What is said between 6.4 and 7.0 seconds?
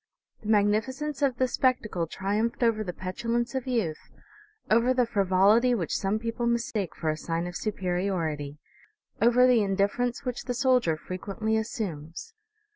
mistake